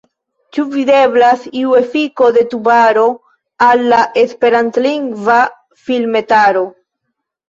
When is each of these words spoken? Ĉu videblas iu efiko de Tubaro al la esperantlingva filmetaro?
Ĉu 0.55 0.63
videblas 0.75 1.41
iu 1.57 1.73
efiko 1.79 2.29
de 2.37 2.43
Tubaro 2.53 3.03
al 3.65 3.83
la 3.91 3.99
esperantlingva 4.21 5.37
filmetaro? 5.89 6.65